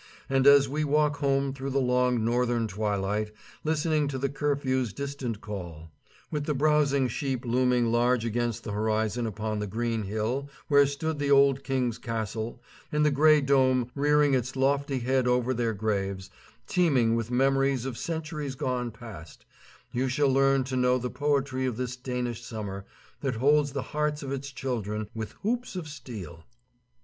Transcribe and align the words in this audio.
And 0.27 0.47
as 0.47 0.67
we 0.67 0.83
walk 0.83 1.17
home 1.17 1.53
through 1.53 1.69
the 1.69 1.79
long 1.79 2.25
Northern 2.25 2.67
twilight, 2.67 3.31
listening 3.63 4.07
to 4.07 4.17
the 4.17 4.29
curlew's 4.29 4.93
distant 4.93 5.41
call; 5.41 5.91
with 6.31 6.45
the 6.47 6.55
browsing 6.55 7.07
sheep 7.07 7.45
looming 7.45 7.91
large 7.91 8.25
against 8.25 8.63
the 8.63 8.71
horizon 8.71 9.27
upon 9.27 9.59
the 9.59 9.67
green 9.67 10.01
hill 10.05 10.49
where 10.69 10.87
stood 10.87 11.19
the 11.19 11.29
old 11.29 11.63
kings' 11.63 11.99
castle, 11.99 12.59
and 12.91 13.05
the 13.05 13.11
gray 13.11 13.41
Dom 13.41 13.91
rearing 13.93 14.33
its 14.33 14.55
lofty 14.55 14.97
head 15.01 15.27
over 15.27 15.53
their 15.53 15.75
graves, 15.75 16.31
teeming 16.65 17.13
with 17.13 17.29
memories 17.29 17.85
of 17.85 17.95
centuries 17.95 18.55
gone 18.55 18.81
and 18.87 18.95
past, 18.95 19.45
you 19.91 20.07
shall 20.09 20.33
learn 20.33 20.63
to 20.63 20.75
know 20.75 20.97
the 20.97 21.11
poetry 21.11 21.67
of 21.67 21.77
this 21.77 21.95
Danish 21.95 22.43
summer 22.43 22.87
that 23.19 23.35
holds 23.35 23.71
the 23.73 23.83
hearts 23.93 24.23
of 24.23 24.31
its 24.31 24.51
children 24.51 25.09
with 25.13 25.29
such 25.33 25.37
hoops 25.43 25.75
of 25.75 25.87
steel. 25.87 26.43